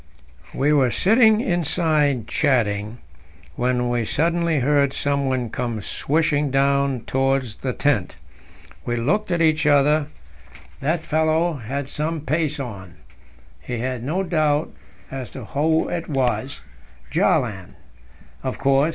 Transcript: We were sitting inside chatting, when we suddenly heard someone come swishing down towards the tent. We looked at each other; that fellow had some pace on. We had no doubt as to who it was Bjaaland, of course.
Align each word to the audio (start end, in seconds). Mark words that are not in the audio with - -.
We 0.55 0.73
were 0.73 0.89
sitting 0.89 1.41
inside 1.41 2.27
chatting, 2.27 2.97
when 3.55 3.87
we 3.87 4.03
suddenly 4.03 4.57
heard 4.61 4.93
someone 4.93 5.51
come 5.51 5.79
swishing 5.79 6.49
down 6.49 7.01
towards 7.01 7.57
the 7.57 7.71
tent. 7.71 8.17
We 8.83 8.95
looked 8.95 9.29
at 9.29 9.43
each 9.43 9.67
other; 9.67 10.07
that 10.79 11.01
fellow 11.01 11.53
had 11.53 11.87
some 11.87 12.21
pace 12.21 12.59
on. 12.59 12.95
We 13.69 13.77
had 13.77 14.03
no 14.03 14.23
doubt 14.23 14.73
as 15.11 15.29
to 15.37 15.45
who 15.45 15.87
it 15.89 16.09
was 16.09 16.61
Bjaaland, 17.11 17.75
of 18.41 18.57
course. 18.57 18.89